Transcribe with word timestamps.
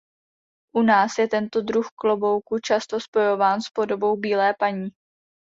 U 0.75 0.81
nás 0.81 1.17
je 1.17 1.27
tento 1.27 1.61
druh 1.61 1.87
klobouku 1.95 2.59
často 2.59 2.99
spojován 2.99 3.61
s 3.61 3.69
podobou 3.69 4.15
bílé 4.17 4.55
paní. 4.59 4.89